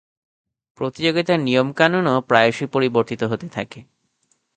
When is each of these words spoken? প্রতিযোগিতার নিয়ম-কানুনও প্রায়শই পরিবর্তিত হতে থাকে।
প্রতিযোগিতার 0.79 1.39
নিয়ম-কানুনও 1.39 2.15
প্রায়শই 2.21 2.67
পরিবর্তিত 2.67 3.21
হতে 3.23 3.47
থাকে। 3.49 3.79